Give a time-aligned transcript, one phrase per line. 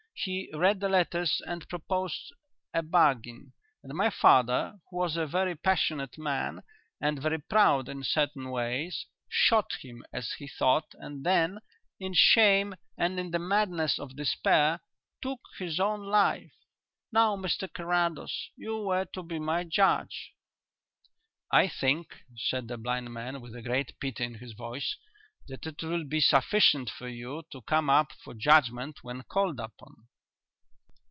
[0.23, 2.31] He read the letters and proposed
[2.75, 3.53] a bargain.
[3.81, 6.61] And my father, who was a very passionate man,
[7.01, 11.57] and very proud in certain ways, shot him as he thought, and then,
[11.99, 14.81] in shame and in the madness of despair,
[15.23, 16.53] took his own life....
[17.11, 20.33] Now, Mr Carrados, you were to be my judge."
[21.51, 24.97] "I think," said the blind man, with a great pity in his voice,
[25.47, 30.07] "that it will be sufficient for you to come up for Judgment when called upon."